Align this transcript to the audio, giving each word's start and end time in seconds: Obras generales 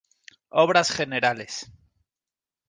Obras 0.49 0.89
generales 0.89 1.69